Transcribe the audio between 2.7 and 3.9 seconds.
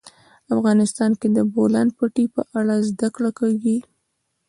زده کړه کېږي.